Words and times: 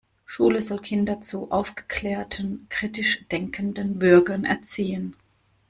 Schule 0.25 0.63
soll 0.63 0.79
Kinder 0.81 1.21
zu 1.21 1.51
aufgeklärten, 1.51 2.65
kritisch 2.71 3.23
denkenden 3.29 3.99
Bürgern 3.99 4.45
erziehen. 4.45 5.15